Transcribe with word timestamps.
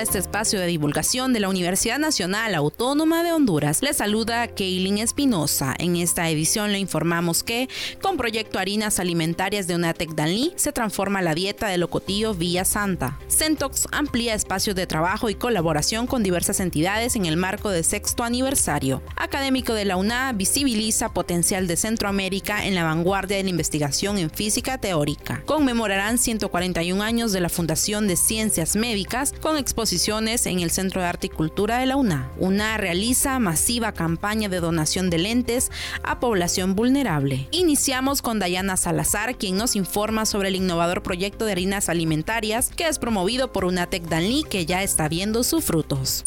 A 0.00 0.02
este 0.02 0.18
espacio 0.18 0.58
de 0.58 0.66
divulgación 0.66 1.34
de 1.34 1.40
la 1.40 1.50
Universidad 1.50 1.98
Nacional 1.98 2.54
Autónoma 2.54 3.22
de 3.22 3.32
Honduras. 3.32 3.82
Les 3.82 3.98
saluda 3.98 4.48
Keilin 4.48 4.96
Espinosa. 4.96 5.74
En 5.78 5.96
esta 5.96 6.30
edición 6.30 6.72
le 6.72 6.78
informamos 6.78 7.42
que, 7.42 7.68
con 8.00 8.16
proyecto 8.16 8.58
Harinas 8.58 8.98
Alimentarias 8.98 9.66
de 9.66 9.74
Unatec 9.74 10.14
Danlí, 10.14 10.54
se 10.56 10.72
transforma 10.72 11.20
la 11.20 11.34
dieta 11.34 11.68
de 11.68 11.76
locotillo 11.76 12.32
Villa 12.32 12.64
Santa. 12.64 13.18
Centox 13.28 13.88
amplía 13.92 14.32
espacios 14.32 14.74
de 14.74 14.86
trabajo 14.86 15.28
y 15.28 15.34
colaboración 15.34 16.06
con 16.06 16.22
diversas 16.22 16.60
entidades 16.60 17.14
en 17.14 17.26
el 17.26 17.36
marco 17.36 17.68
del 17.68 17.84
sexto 17.84 18.24
aniversario. 18.24 19.02
Académico 19.16 19.74
de 19.74 19.84
la 19.84 19.98
UNA 19.98 20.32
visibiliza 20.32 21.12
potencial 21.12 21.66
de 21.66 21.76
Centroamérica 21.76 22.64
en 22.64 22.74
la 22.74 22.84
vanguardia 22.84 23.36
de 23.36 23.42
la 23.42 23.50
investigación 23.50 24.16
en 24.16 24.30
física 24.30 24.78
teórica. 24.78 25.42
Conmemorarán 25.44 26.16
141 26.16 27.02
años 27.02 27.32
de 27.32 27.40
la 27.40 27.50
Fundación 27.50 28.08
de 28.08 28.16
Ciencias 28.16 28.76
Médicas 28.76 29.34
con 29.42 29.58
en 29.92 30.60
el 30.60 30.70
Centro 30.70 31.00
de 31.00 31.08
Arte 31.08 31.26
y 31.26 31.30
Cultura 31.30 31.78
de 31.78 31.86
la 31.86 31.96
UNA. 31.96 32.30
UNA 32.38 32.76
realiza 32.76 33.38
masiva 33.40 33.92
campaña 33.92 34.48
de 34.48 34.60
donación 34.60 35.10
de 35.10 35.18
lentes 35.18 35.70
a 36.04 36.20
población 36.20 36.76
vulnerable. 36.76 37.48
Iniciamos 37.50 38.22
con 38.22 38.38
Dayana 38.38 38.76
Salazar, 38.76 39.36
quien 39.36 39.56
nos 39.56 39.74
informa 39.74 40.26
sobre 40.26 40.48
el 40.48 40.56
innovador 40.56 41.02
proyecto 41.02 41.44
de 41.44 41.52
harinas 41.52 41.88
alimentarias 41.88 42.70
que 42.76 42.86
es 42.86 43.00
promovido 43.00 43.52
por 43.52 43.64
UNATEC 43.64 44.04
Danlí 44.04 44.44
que 44.44 44.64
ya 44.64 44.84
está 44.84 45.08
viendo 45.08 45.42
sus 45.42 45.64
frutos. 45.64 46.24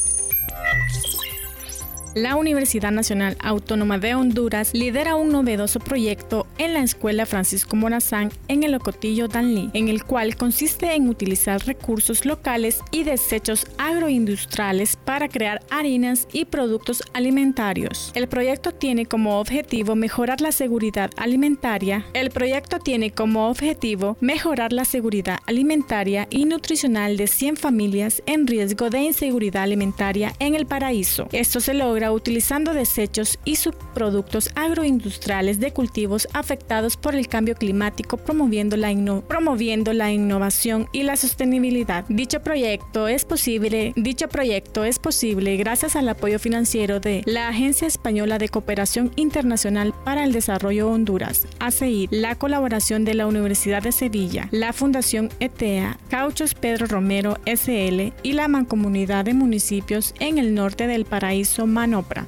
La 2.15 2.35
Universidad 2.35 2.91
Nacional 2.91 3.37
Autónoma 3.39 3.97
de 3.97 4.13
Honduras 4.13 4.75
lidera 4.75 5.15
un 5.15 5.29
novedoso 5.29 5.79
proyecto 5.79 6.45
en 6.59 6.75
la 6.75 6.81
Escuela 6.81 7.25
Francisco 7.25 7.75
Morazán 7.75 8.31
en 8.47 8.61
el 8.61 8.75
Ocotillo 8.75 9.27
Danlí, 9.27 9.71
en 9.73 9.87
el 9.87 10.03
cual 10.03 10.35
consiste 10.35 10.93
en 10.93 11.09
utilizar 11.09 11.65
recursos 11.65 12.27
locales 12.27 12.81
y 12.91 13.03
desechos 13.03 13.65
agroindustriales 13.79 14.95
para 14.95 15.27
crear 15.27 15.61
harinas 15.71 16.27
y 16.31 16.45
productos 16.45 17.01
alimentarios. 17.13 18.11
El 18.13 18.27
proyecto 18.27 18.73
tiene 18.73 19.07
como 19.07 19.39
objetivo 19.39 19.95
mejorar 19.95 20.39
la 20.39 20.51
seguridad 20.51 21.09
alimentaria. 21.17 22.05
El 22.13 22.29
proyecto 22.29 22.77
tiene 22.77 23.09
como 23.09 23.49
objetivo 23.49 24.17
mejorar 24.19 24.71
la 24.71 24.85
seguridad 24.85 25.39
alimentaria 25.47 26.27
y 26.29 26.45
nutricional 26.45 27.17
de 27.17 27.25
100 27.25 27.57
familias 27.57 28.21
en 28.27 28.45
riesgo 28.45 28.91
de 28.91 28.99
inseguridad 28.99 29.63
alimentaria 29.63 30.33
en 30.37 30.53
el 30.53 30.67
paraíso. 30.67 31.27
Esto 31.31 31.59
se 31.59 31.73
logra 31.73 32.02
utilizando 32.11 32.73
desechos 32.73 33.39
y 33.45 33.55
subproductos 33.55 34.49
agroindustriales 34.55 35.59
de 35.59 35.71
cultivos 35.71 36.27
afectados 36.33 36.97
por 36.97 37.15
el 37.15 37.27
cambio 37.27 37.55
climático, 37.55 38.17
promoviendo 38.17 38.77
la, 38.77 38.91
innovación 40.11 40.87
y 40.91 41.03
la 41.03 41.15
sostenibilidad. 41.15 42.05
Dicho 42.09 42.41
proyecto 42.41 43.07
es 43.07 43.25
posible, 43.25 43.93
dicho 43.95 44.27
proyecto 44.27 44.83
es 44.83 44.99
posible 44.99 45.57
gracias 45.57 45.95
al 45.95 46.09
apoyo 46.09 46.39
financiero 46.39 46.99
de 46.99 47.23
la 47.25 47.47
Agencia 47.47 47.87
Española 47.87 48.37
de 48.37 48.49
Cooperación 48.49 49.11
Internacional 49.15 49.93
para 50.03 50.23
el 50.23 50.31
Desarrollo 50.31 50.89
Honduras, 50.89 51.47
ACI, 51.59 52.07
la 52.11 52.35
colaboración 52.35 53.05
de 53.05 53.13
la 53.13 53.27
Universidad 53.27 53.83
de 53.83 53.91
Sevilla, 53.91 54.47
la 54.51 54.73
Fundación 54.73 55.29
ETEA, 55.39 55.97
Cauchos 56.09 56.53
Pedro 56.53 56.87
Romero 56.87 57.37
SL 57.45 58.13
y 58.23 58.33
la 58.33 58.47
Mancomunidad 58.47 59.25
de 59.25 59.33
Municipios 59.33 60.13
en 60.19 60.37
el 60.37 60.53
norte 60.53 60.87
del 60.87 61.05
Paraíso 61.05 61.67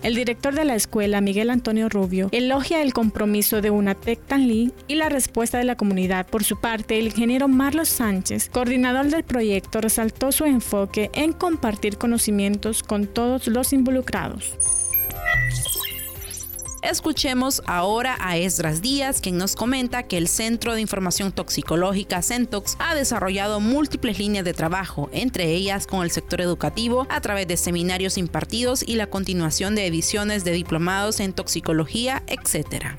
El 0.04 0.16
director 0.16 0.54
de 0.54 0.66
la 0.66 0.76
escuela, 0.76 1.22
Miguel 1.22 1.50
Antonio 1.50 1.90
Rubio, 1.90 2.30
elogia 2.32 2.82
el 2.82 2.94
compromiso 2.94 3.62
de 3.62 3.72
UNATEC 3.72 4.20
Tanlí 4.26 4.72
y 4.88 4.96
la 4.96 5.10
respuesta 5.10 5.58
de 5.58 5.64
la 5.64 5.76
comunidad. 5.76 6.28
Por 6.28 6.44
su 6.44 6.60
parte, 6.60 7.00
el 7.00 7.08
ingeniero 7.08 7.48
Marlos 7.48 7.90
Sánchez, 7.90 8.50
coordinador 8.50 9.08
del 9.08 9.24
proyecto, 9.24 9.82
resaltó 9.82 10.32
su 10.32 10.46
enfoque 10.46 11.10
en 11.14 11.34
compartir 11.34 11.98
conocimientos 11.98 12.84
con 12.84 13.08
todos 13.08 13.48
los 13.48 13.74
involucrados. 13.74 14.56
Escuchemos 16.86 17.64
ahora 17.66 18.16
a 18.20 18.38
Esdras 18.38 18.80
Díaz, 18.80 19.20
quien 19.20 19.40
nos 19.40 19.56
comenta 19.56 20.04
que 20.04 20.20
el 20.20 20.28
Centro 20.28 20.76
de 20.76 20.82
Información 20.82 21.32
Toxicológica 21.32 22.22
Centox 22.22 22.76
ha 22.78 22.94
desarrollado 22.94 23.60
múltiples 23.60 24.20
líneas 24.20 24.46
de 24.46 24.54
trabajo, 24.54 25.10
entre 25.12 25.52
ellas 25.52 25.88
con 25.88 26.04
el 26.04 26.12
sector 26.12 26.42
educativo 26.42 27.08
a 27.10 27.22
través 27.22 27.48
de 27.48 27.58
seminarios 27.58 28.20
impartidos 28.20 28.84
y 28.88 28.98
la 28.98 29.08
continuación 29.08 29.74
de 29.74 29.88
ediciones 29.88 30.44
de 30.44 30.52
diplomados 30.52 31.20
en 31.22 31.34
toxicología, 31.34 32.22
etc. 32.28 32.94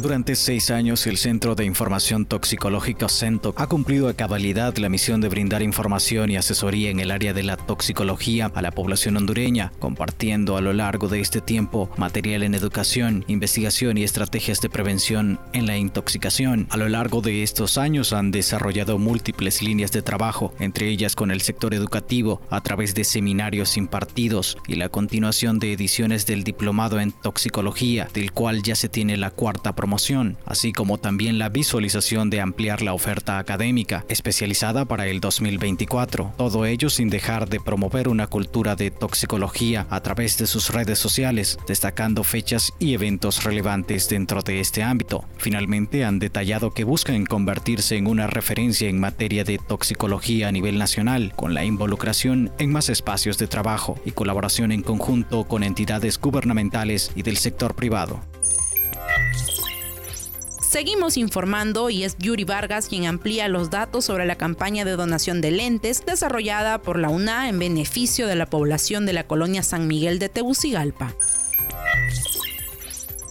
Durante 0.00 0.36
seis 0.36 0.70
años, 0.70 1.08
el 1.08 1.16
Centro 1.16 1.56
de 1.56 1.64
Información 1.64 2.24
Toxicológica 2.24 3.08
CENTOC 3.08 3.60
ha 3.60 3.66
cumplido 3.66 4.08
a 4.08 4.14
cabalidad 4.14 4.76
la 4.76 4.88
misión 4.88 5.20
de 5.20 5.28
brindar 5.28 5.60
información 5.60 6.30
y 6.30 6.36
asesoría 6.36 6.90
en 6.90 7.00
el 7.00 7.10
área 7.10 7.32
de 7.32 7.42
la 7.42 7.56
toxicología 7.56 8.52
a 8.54 8.62
la 8.62 8.70
población 8.70 9.16
hondureña, 9.16 9.72
compartiendo 9.80 10.56
a 10.56 10.60
lo 10.60 10.72
largo 10.72 11.08
de 11.08 11.20
este 11.20 11.40
tiempo 11.40 11.90
material 11.96 12.44
en 12.44 12.54
educación, 12.54 13.24
investigación 13.26 13.98
y 13.98 14.04
estrategias 14.04 14.60
de 14.60 14.70
prevención 14.70 15.40
en 15.52 15.66
la 15.66 15.76
intoxicación. 15.76 16.68
A 16.70 16.76
lo 16.76 16.88
largo 16.88 17.20
de 17.20 17.42
estos 17.42 17.76
años 17.76 18.12
han 18.12 18.30
desarrollado 18.30 18.98
múltiples 18.98 19.62
líneas 19.62 19.90
de 19.90 20.02
trabajo, 20.02 20.54
entre 20.60 20.90
ellas 20.90 21.16
con 21.16 21.32
el 21.32 21.40
sector 21.40 21.74
educativo, 21.74 22.40
a 22.50 22.60
través 22.60 22.94
de 22.94 23.02
seminarios 23.02 23.76
impartidos 23.76 24.58
y 24.68 24.76
la 24.76 24.90
continuación 24.90 25.58
de 25.58 25.72
ediciones 25.72 26.24
del 26.24 26.44
Diplomado 26.44 27.00
en 27.00 27.10
Toxicología, 27.10 28.08
del 28.14 28.30
cual 28.30 28.62
ya 28.62 28.76
se 28.76 28.88
tiene 28.88 29.16
la 29.16 29.32
cuarta 29.32 29.74
promoción 29.74 29.87
así 30.44 30.72
como 30.72 30.98
también 30.98 31.38
la 31.38 31.48
visualización 31.48 32.30
de 32.30 32.40
ampliar 32.40 32.82
la 32.82 32.92
oferta 32.92 33.38
académica 33.38 34.04
especializada 34.08 34.84
para 34.84 35.06
el 35.06 35.20
2024. 35.20 36.34
Todo 36.36 36.66
ello 36.66 36.90
sin 36.90 37.10
dejar 37.10 37.48
de 37.48 37.60
promover 37.60 38.08
una 38.08 38.26
cultura 38.26 38.76
de 38.76 38.90
toxicología 38.90 39.86
a 39.90 40.00
través 40.00 40.38
de 40.38 40.46
sus 40.46 40.70
redes 40.70 40.98
sociales, 40.98 41.58
destacando 41.66 42.24
fechas 42.24 42.72
y 42.78 42.94
eventos 42.94 43.44
relevantes 43.44 44.08
dentro 44.08 44.42
de 44.42 44.60
este 44.60 44.82
ámbito. 44.82 45.24
Finalmente 45.38 46.04
han 46.04 46.18
detallado 46.18 46.72
que 46.72 46.84
buscan 46.84 47.26
convertirse 47.26 47.96
en 47.96 48.06
una 48.06 48.26
referencia 48.26 48.88
en 48.88 49.00
materia 49.00 49.44
de 49.44 49.58
toxicología 49.58 50.48
a 50.48 50.52
nivel 50.52 50.78
nacional, 50.78 51.32
con 51.34 51.54
la 51.54 51.64
involucración 51.64 52.52
en 52.58 52.72
más 52.72 52.88
espacios 52.88 53.38
de 53.38 53.46
trabajo 53.46 53.98
y 54.04 54.12
colaboración 54.12 54.72
en 54.72 54.82
conjunto 54.82 55.44
con 55.44 55.62
entidades 55.62 56.18
gubernamentales 56.18 57.10
y 57.14 57.22
del 57.22 57.36
sector 57.36 57.74
privado. 57.74 58.20
Seguimos 60.68 61.16
informando 61.16 61.88
y 61.88 62.04
es 62.04 62.18
Yuri 62.18 62.44
Vargas 62.44 62.88
quien 62.88 63.06
amplía 63.06 63.48
los 63.48 63.70
datos 63.70 64.04
sobre 64.04 64.26
la 64.26 64.36
campaña 64.36 64.84
de 64.84 64.96
donación 64.96 65.40
de 65.40 65.50
lentes 65.50 66.04
desarrollada 66.04 66.82
por 66.82 66.98
la 66.98 67.08
UNA 67.08 67.48
en 67.48 67.58
beneficio 67.58 68.26
de 68.26 68.34
la 68.34 68.44
población 68.44 69.06
de 69.06 69.14
la 69.14 69.26
colonia 69.26 69.62
San 69.62 69.88
Miguel 69.88 70.18
de 70.18 70.28
Tegucigalpa. 70.28 71.14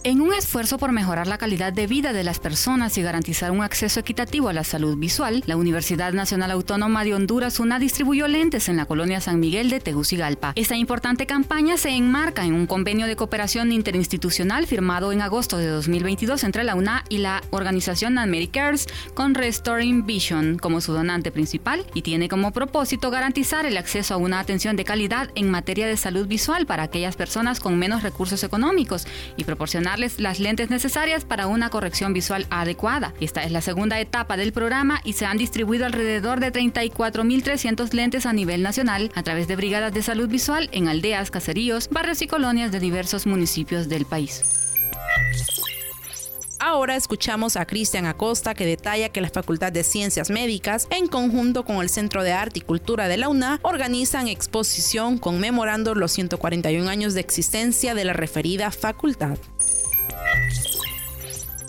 En 0.04 0.20
un 0.20 0.32
esfuerzo 0.32 0.78
por 0.78 0.92
mejorar 0.92 1.26
la 1.26 1.38
calidad 1.38 1.72
de 1.72 1.88
vida 1.88 2.12
de 2.12 2.22
las 2.22 2.38
personas 2.38 2.96
y 2.96 3.02
garantizar 3.02 3.50
un 3.50 3.62
acceso 3.62 3.98
equitativo 3.98 4.48
a 4.48 4.52
la 4.52 4.62
salud 4.62 4.96
visual, 4.96 5.42
la 5.44 5.56
Universidad 5.56 6.12
Nacional 6.12 6.52
Autónoma 6.52 7.02
de 7.02 7.14
Honduras 7.14 7.58
UNA 7.58 7.80
distribuyó 7.80 8.28
lentes 8.28 8.68
en 8.68 8.76
la 8.76 8.86
colonia 8.86 9.20
San 9.20 9.40
Miguel 9.40 9.70
de 9.70 9.80
Tegucigalpa. 9.80 10.52
Esta 10.54 10.76
importante 10.76 11.26
campaña 11.26 11.76
se 11.78 11.90
enmarca 11.90 12.44
en 12.44 12.52
un 12.52 12.68
convenio 12.68 13.08
de 13.08 13.16
cooperación 13.16 13.72
interinstitucional 13.72 14.68
firmado 14.68 15.10
en 15.10 15.20
agosto 15.20 15.58
de 15.58 15.66
2022 15.66 16.44
entre 16.44 16.62
la 16.62 16.76
UNA 16.76 17.04
y 17.08 17.18
la 17.18 17.42
organización 17.50 18.18
Americares 18.18 18.86
con 19.14 19.34
Restoring 19.34 20.06
Vision 20.06 20.58
como 20.58 20.80
su 20.80 20.92
donante 20.92 21.32
principal 21.32 21.84
y 21.92 22.02
tiene 22.02 22.28
como 22.28 22.52
propósito 22.52 23.10
garantizar 23.10 23.66
el 23.66 23.76
acceso 23.76 24.14
a 24.14 24.18
una 24.18 24.38
atención 24.38 24.76
de 24.76 24.84
calidad 24.84 25.30
en 25.34 25.50
materia 25.50 25.88
de 25.88 25.96
salud 25.96 26.28
visual 26.28 26.66
para 26.66 26.84
aquellas 26.84 27.16
personas 27.16 27.58
con 27.58 27.76
menos 27.76 28.04
recursos 28.04 28.44
económicos 28.44 29.04
y 29.36 29.42
proporcionar 29.42 29.87
las 29.96 30.38
lentes 30.38 30.70
necesarias 30.70 31.24
para 31.24 31.46
una 31.46 31.70
corrección 31.70 32.12
visual 32.12 32.46
adecuada. 32.50 33.14
Esta 33.20 33.42
es 33.44 33.52
la 33.52 33.60
segunda 33.60 33.98
etapa 34.00 34.36
del 34.36 34.52
programa 34.52 35.00
y 35.04 35.14
se 35.14 35.24
han 35.24 35.38
distribuido 35.38 35.86
alrededor 35.86 36.40
de 36.40 36.52
34.300 36.52 37.92
lentes 37.92 38.26
a 38.26 38.32
nivel 38.32 38.62
nacional 38.62 39.10
a 39.14 39.22
través 39.22 39.48
de 39.48 39.56
brigadas 39.56 39.94
de 39.94 40.02
salud 40.02 40.28
visual 40.28 40.68
en 40.72 40.88
aldeas, 40.88 41.30
caseríos, 41.30 41.88
barrios 41.90 42.20
y 42.22 42.26
colonias 42.26 42.72
de 42.72 42.80
diversos 42.80 43.26
municipios 43.26 43.88
del 43.88 44.04
país. 44.04 44.42
Ahora 46.60 46.96
escuchamos 46.96 47.56
a 47.56 47.66
Cristian 47.66 48.06
Acosta 48.06 48.52
que 48.52 48.66
detalla 48.66 49.10
que 49.10 49.20
la 49.20 49.30
Facultad 49.30 49.70
de 49.72 49.84
Ciencias 49.84 50.28
Médicas, 50.28 50.88
en 50.90 51.06
conjunto 51.06 51.64
con 51.64 51.76
el 51.76 51.88
Centro 51.88 52.24
de 52.24 52.32
Arte 52.32 52.58
y 52.58 52.62
Cultura 52.62 53.06
de 53.06 53.16
la 53.16 53.28
UNA, 53.28 53.60
organizan 53.62 54.26
exposición 54.26 55.18
conmemorando 55.18 55.94
los 55.94 56.12
141 56.12 56.88
años 56.88 57.14
de 57.14 57.20
existencia 57.20 57.94
de 57.94 58.04
la 58.04 58.12
referida 58.12 58.72
facultad. 58.72 59.38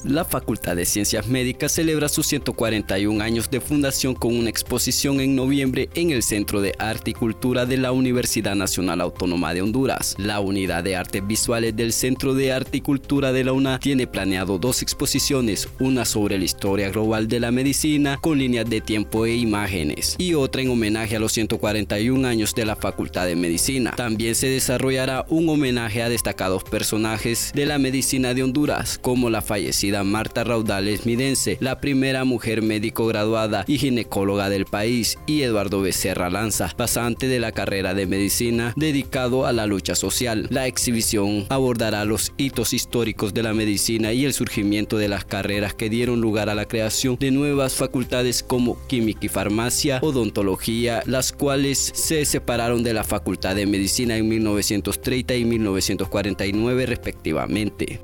La 0.05 0.23
Facultad 0.23 0.77
de 0.77 0.85
Ciencias 0.85 1.27
Médicas 1.27 1.73
celebra 1.73 2.07
sus 2.07 2.25
141 2.27 3.21
años 3.21 3.49
de 3.51 3.59
fundación 3.59 4.15
con 4.15 4.33
una 4.33 4.49
exposición 4.49 5.19
en 5.19 5.35
noviembre 5.35 5.89
en 5.93 6.11
el 6.11 6.23
Centro 6.23 6.61
de 6.61 6.73
Arte 6.79 7.11
y 7.11 7.13
Cultura 7.13 7.65
de 7.65 7.75
la 7.75 7.91
Universidad 7.91 8.55
Nacional 8.55 9.01
Autónoma 9.01 9.53
de 9.53 9.61
Honduras. 9.61 10.15
La 10.17 10.39
Unidad 10.39 10.85
de 10.85 10.95
Artes 10.95 11.27
Visuales 11.27 11.75
del 11.75 11.91
Centro 11.91 12.33
de 12.33 12.53
Arte 12.53 12.77
y 12.77 12.81
Cultura 12.81 13.33
de 13.33 13.43
la 13.43 13.51
UNA 13.51 13.79
tiene 13.79 14.07
planeado 14.07 14.57
dos 14.57 14.81
exposiciones, 14.81 15.67
una 15.79 16.05
sobre 16.05 16.37
la 16.37 16.45
historia 16.45 16.89
global 16.91 17.27
de 17.27 17.41
la 17.41 17.51
medicina 17.51 18.17
con 18.21 18.37
líneas 18.37 18.69
de 18.69 18.79
tiempo 18.79 19.25
e 19.25 19.35
imágenes 19.35 20.15
y 20.17 20.33
otra 20.33 20.61
en 20.61 20.69
homenaje 20.69 21.17
a 21.17 21.19
los 21.19 21.33
141 21.33 22.25
años 22.25 22.55
de 22.55 22.65
la 22.65 22.77
Facultad 22.77 23.25
de 23.25 23.35
Medicina. 23.35 23.91
También 23.97 24.35
se 24.35 24.47
desarrollará 24.47 25.25
un 25.27 25.49
homenaje 25.49 26.01
a 26.01 26.07
destacados 26.07 26.63
personajes 26.63 27.51
de 27.53 27.65
la 27.65 27.77
medicina 27.77 28.33
de 28.33 28.43
Honduras 28.43 28.97
como 28.97 29.29
la 29.29 29.41
fallecida 29.41 29.88
Marta 30.03 30.43
Raudales 30.43 31.05
Midense, 31.05 31.57
la 31.59 31.79
primera 31.79 32.23
mujer 32.23 32.61
médico 32.61 33.07
graduada 33.07 33.65
y 33.67 33.77
ginecóloga 33.77 34.49
del 34.49 34.65
país, 34.65 35.17
y 35.25 35.41
Eduardo 35.41 35.81
Becerra 35.81 36.29
Lanza, 36.29 36.73
pasante 36.75 37.27
de 37.27 37.39
la 37.39 37.51
carrera 37.51 37.93
de 37.93 38.05
medicina 38.05 38.73
dedicado 38.75 39.45
a 39.45 39.53
la 39.53 39.65
lucha 39.65 39.95
social. 39.95 40.47
La 40.49 40.67
exhibición 40.67 41.45
abordará 41.49 42.05
los 42.05 42.33
hitos 42.37 42.73
históricos 42.73 43.33
de 43.33 43.43
la 43.43 43.53
medicina 43.53 44.13
y 44.13 44.25
el 44.25 44.33
surgimiento 44.33 44.97
de 44.97 45.07
las 45.07 45.25
carreras 45.25 45.73
que 45.73 45.89
dieron 45.89 46.21
lugar 46.21 46.49
a 46.49 46.55
la 46.55 46.65
creación 46.65 47.17
de 47.19 47.31
nuevas 47.31 47.75
facultades 47.75 48.43
como 48.43 48.77
química 48.87 49.25
y 49.25 49.29
farmacia, 49.29 49.99
odontología, 50.01 51.03
las 51.05 51.31
cuales 51.31 51.91
se 51.93 52.25
separaron 52.25 52.83
de 52.83 52.93
la 52.93 53.03
Facultad 53.03 53.55
de 53.55 53.65
Medicina 53.65 54.17
en 54.17 54.27
1930 54.27 55.35
y 55.35 55.45
1949 55.45 56.85
respectivamente. 56.85 57.99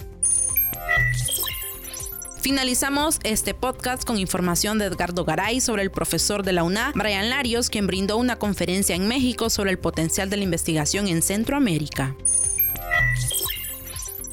Finalizamos 2.45 3.17
este 3.23 3.55
podcast 3.55 4.03
con 4.03 4.19
información 4.19 4.77
de 4.77 4.85
Edgardo 4.85 5.25
Garay 5.25 5.59
sobre 5.59 5.81
el 5.81 5.89
profesor 5.89 6.43
de 6.43 6.53
la 6.53 6.63
UNA, 6.63 6.91
Brian 6.93 7.31
Larios, 7.31 7.71
quien 7.71 7.87
brindó 7.87 8.17
una 8.17 8.35
conferencia 8.35 8.95
en 8.95 9.07
México 9.07 9.49
sobre 9.49 9.71
el 9.71 9.79
potencial 9.79 10.29
de 10.29 10.37
la 10.37 10.43
investigación 10.43 11.07
en 11.07 11.23
Centroamérica. 11.23 12.15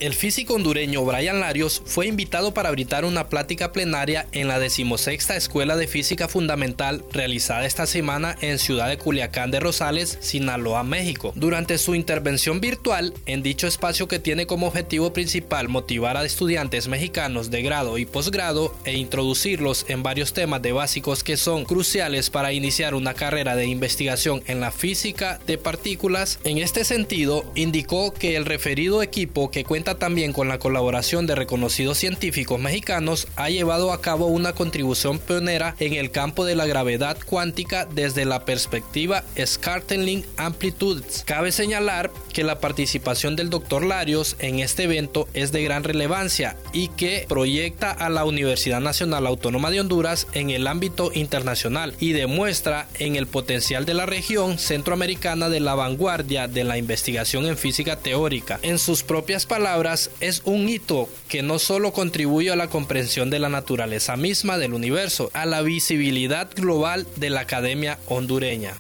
El 0.03 0.15
físico 0.15 0.55
hondureño 0.55 1.05
Brian 1.05 1.39
Larios 1.39 1.81
fue 1.87 2.09
invitado 2.09 2.53
para 2.53 2.73
brindar 2.73 3.05
una 3.05 3.29
plática 3.29 3.71
plenaria 3.71 4.27
en 4.33 4.49
la 4.49 4.59
decimosexta 4.59 5.37
Escuela 5.37 5.77
de 5.77 5.87
Física 5.87 6.27
Fundamental 6.27 7.05
realizada 7.13 7.67
esta 7.67 7.87
semana 7.87 8.37
en 8.41 8.59
Ciudad 8.59 8.89
de 8.89 8.99
Culiacán 8.99 9.53
de 9.53 9.61
Rosales, 9.61 10.19
Sinaloa, 10.21 10.83
México. 10.83 11.33
Durante 11.37 11.79
su 11.79 11.95
intervención 11.95 12.61
virtual 12.61 13.15
en 13.27 13.45
dicho 13.45 13.69
espacio 13.69 14.09
que 14.09 14.19
tiene 14.19 14.49
como 14.49 14.67
objetivo 14.67 15.13
principal 15.13 15.69
motivar 15.69 16.17
a 16.17 16.25
estudiantes 16.25 16.89
mexicanos 16.89 17.53
de 17.53 17.63
grado 17.63 17.97
y 17.97 18.05
posgrado 18.05 18.75
e 18.85 18.95
introducirlos 18.95 19.85
en 19.87 20.03
varios 20.03 20.33
temas 20.33 20.63
de 20.63 20.73
básicos 20.73 21.23
que 21.23 21.37
son 21.37 21.65
cruciales 21.65 22.29
para 22.29 22.53
iniciar 22.53 22.97
una 22.97 23.15
carrera 23.15 23.55
de 23.55 23.67
investigación 23.67 24.43
en 24.49 24.59
la 24.59 24.73
física 24.73 25.39
de 25.47 25.59
partículas, 25.59 26.41
en 26.43 26.59
este 26.59 26.85
sentido 26.85 27.45
indicó 27.55 28.13
que 28.13 28.35
el 28.35 28.47
referido 28.47 29.01
equipo 29.01 29.49
que 29.53 29.63
cuenta 29.63 29.92
también 29.97 30.33
con 30.33 30.49
la 30.49 30.59
colaboración 30.59 31.27
de 31.27 31.35
reconocidos 31.35 31.99
científicos 31.99 32.61
mexicanos, 32.61 33.29
ha 33.37 33.51
llevado 33.51 33.93
a 33.93 34.01
cabo 34.01 34.27
una 34.27 34.53
contribución 34.53 35.19
pionera 35.19 35.75
en 35.79 35.95
el 35.95 36.11
campo 36.11 36.45
de 36.45 36.57
la 36.57 36.67
gravedad 36.67 37.17
cuántica 37.27 37.87
desde 37.87 38.25
la 38.25 38.45
perspectiva 38.45 39.25
Scarteling 39.39 40.25
Amplitudes. 40.37 41.25
Cabe 41.27 41.53
señalar 41.53 42.11
que 42.33 42.45
la 42.45 42.61
participación 42.61 43.37
del 43.37 43.51
Dr. 43.51 43.85
Larios 43.85 44.37
en 44.39 44.61
este 44.61 44.85
evento 44.85 45.29
es 45.35 45.53
de 45.53 45.63
gran 45.63 45.85
relevancia 45.85 46.57
y 46.73 46.89
que 46.89 47.27
proyecta 47.29 47.91
a 47.91 48.09
la 48.09 48.25
Universidad 48.25 48.81
Nacional 48.81 49.27
Autónoma 49.27 49.71
de 49.71 49.81
Honduras 49.81 50.27
en 50.33 50.51
el 50.51 50.67
ámbito 50.67 51.11
internacional 51.15 51.95
y 52.01 52.13
demuestra 52.13 52.89
en 52.99 53.17
el 53.17 53.27
potencial 53.27 53.85
de 53.85 53.95
la 53.95 54.07
región 54.07 54.59
centroamericana 54.59 55.49
de 55.49 55.61
la 55.61 55.75
vanguardia 55.75 56.49
de 56.49 56.65
la 56.65 56.79
investigación 56.79 57.47
en 57.47 57.57
física 57.57 57.97
teórica. 57.97 58.59
En 58.63 58.79
sus 58.79 59.03
propias 59.03 59.47
palabras, 59.83 60.11
es 60.21 60.43
un 60.45 60.69
hito 60.69 61.09
que 61.29 61.43
no 61.43 61.59
solo 61.59 61.93
contribuye 61.93 62.53
a 62.53 62.57
la 62.57 62.69
comprensión 62.69 63.31
de 63.31 63.41
la 63.41 63.49
naturaleza 63.49 64.17
misma 64.17 64.57
del 64.57 64.75
universo, 64.75 65.31
a 65.35 65.45
la 65.45 65.63
visibilidad 65.63 66.49
global 66.55 67.05
de 67.17 67.31
la 67.31 67.41
academia 67.41 67.99
hondureña. 68.07 68.75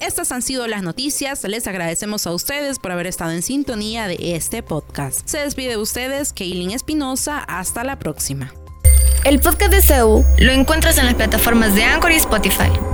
Estas 0.00 0.32
han 0.32 0.42
sido 0.42 0.66
las 0.66 0.82
noticias. 0.82 1.44
Les 1.44 1.66
agradecemos 1.66 2.26
a 2.26 2.34
ustedes 2.34 2.78
por 2.78 2.92
haber 2.92 3.06
estado 3.06 3.30
en 3.30 3.40
sintonía 3.40 4.06
de 4.06 4.36
este 4.36 4.62
podcast. 4.62 5.26
Se 5.26 5.38
despide 5.38 5.70
de 5.70 5.76
ustedes, 5.78 6.34
Kaylin 6.34 6.72
Espinosa. 6.72 7.38
Hasta 7.38 7.84
la 7.84 7.98
próxima. 7.98 8.52
El 9.24 9.40
podcast 9.40 9.72
de 9.72 9.80
CEU 9.80 10.26
lo 10.38 10.52
encuentras 10.52 10.98
en 10.98 11.06
las 11.06 11.14
plataformas 11.14 11.74
de 11.74 11.84
Anchor 11.84 12.12
y 12.12 12.16
Spotify. 12.16 12.93